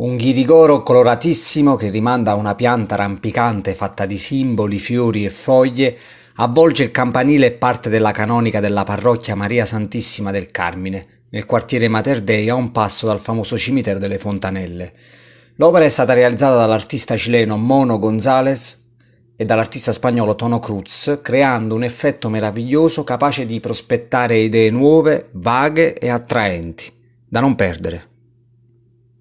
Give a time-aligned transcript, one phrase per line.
[0.00, 5.94] Un ghirigoro coloratissimo che rimanda a una pianta rampicante fatta di simboli, fiori e foglie
[6.36, 11.88] avvolge il campanile e parte della canonica della parrocchia Maria Santissima del Carmine, nel quartiere
[11.88, 14.90] Mater Dei a un passo dal famoso cimitero delle Fontanelle.
[15.56, 18.92] L'opera è stata realizzata dall'artista cileno Mono González
[19.36, 25.92] e dall'artista spagnolo Tono Cruz, creando un effetto meraviglioso capace di prospettare idee nuove, vaghe
[25.92, 26.90] e attraenti,
[27.28, 28.08] da non perdere.